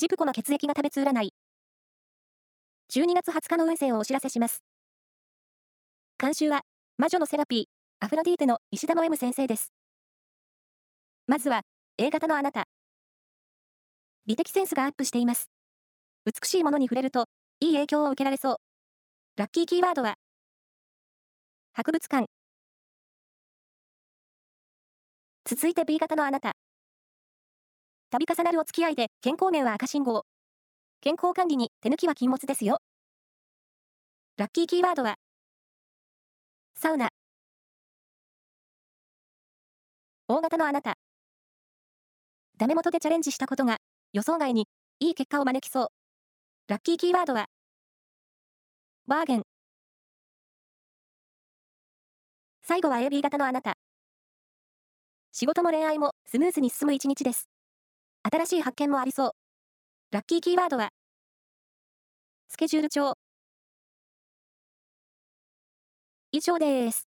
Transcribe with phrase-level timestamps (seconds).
[0.00, 1.34] ジプコの血液が食べつ占い。
[2.90, 4.62] 12月20日の運勢をお知らせします。
[6.18, 6.62] 監修は、
[6.96, 9.74] 魔女のセラピー、アフロディーテの石田の M 先生です。
[11.26, 11.64] まずは、
[11.98, 12.64] A 型のあなた。
[14.24, 15.50] 美的センスがアップしています。
[16.24, 17.26] 美しいものに触れると、
[17.60, 18.56] いい影響を受けられそう。
[19.36, 20.14] ラッキーキーワードは、
[21.74, 22.24] 博物館。
[25.44, 26.54] 続いて B 型のあなた。
[28.10, 30.24] 度重なるお付き合いで健康面は赤信号。
[31.00, 32.78] 健康管理に手抜きは禁物ですよ。
[34.36, 35.14] ラッキーキーワードは、
[36.74, 37.10] サウナ。
[40.26, 40.94] 大型のあなた。
[42.58, 43.76] ダメ元でチャレンジしたことが
[44.12, 44.66] 予想外に
[44.98, 45.88] いい結果を招きそう。
[46.66, 47.46] ラッキーキーワードは、
[49.06, 49.42] バーゲン。
[52.62, 53.74] 最後は AB 型のあなた。
[55.30, 57.59] 仕事も恋愛もスムーズに進む一日です。
[58.24, 59.32] 新しい発見もありそう。
[60.12, 60.90] ラッキーキーワードは、
[62.48, 63.16] スケジュール帳。
[66.32, 67.09] 以上です。